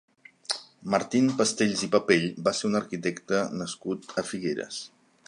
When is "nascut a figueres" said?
3.63-4.85